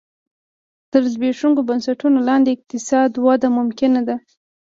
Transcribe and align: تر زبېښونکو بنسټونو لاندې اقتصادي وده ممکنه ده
تر 0.91 1.01
زبېښونکو 1.13 1.61
بنسټونو 1.69 2.19
لاندې 2.27 2.49
اقتصادي 2.55 3.17
وده 3.27 3.47
ممکنه 3.57 4.01
ده 4.07 4.15